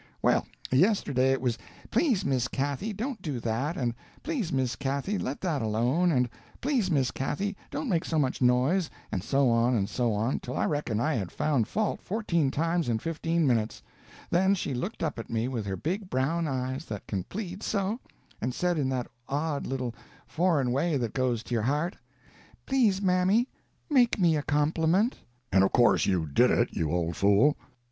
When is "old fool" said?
26.91-27.55